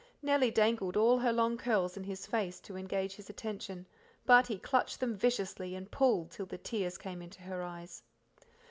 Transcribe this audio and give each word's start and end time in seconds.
Nellie 0.23 0.49
dangled 0.49 0.97
all 0.97 1.19
her 1.19 1.31
long 1.31 1.59
curls 1.59 1.95
in 1.95 2.03
his 2.05 2.25
face 2.25 2.59
to 2.61 2.75
engage 2.75 3.13
his 3.13 3.29
attention, 3.29 3.85
but 4.25 4.47
he 4.47 4.57
clutched 4.57 4.99
them 4.99 5.15
viciously 5.15 5.75
and 5.75 5.91
pulled 5.91 6.31
till 6.31 6.47
the 6.47 6.57
tears 6.57 6.97
came 6.97 7.21
into 7.21 7.41
her 7.43 7.61
eyes. 7.61 8.01